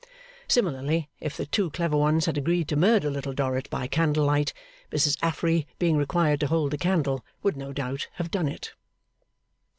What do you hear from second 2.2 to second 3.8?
had agreed to murder Little Dorrit